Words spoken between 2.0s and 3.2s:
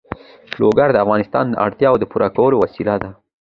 د پوره کولو وسیله ده.